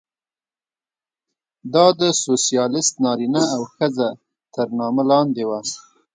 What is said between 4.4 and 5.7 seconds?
تر نامه لاندې وه.